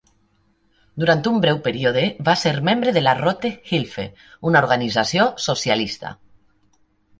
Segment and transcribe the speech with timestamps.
[1.01, 4.07] Durant un breu període va ser membre de la "Rote Hilfe",
[4.53, 6.19] una organització socialista.